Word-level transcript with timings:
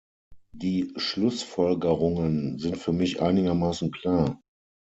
Die 0.55 0.93
Schlussfolgerungen 0.95 2.57
sind 2.57 2.79
für 2.79 2.91
mich 2.91 3.21
einigermaßen 3.21 3.91
klar. 3.91 4.41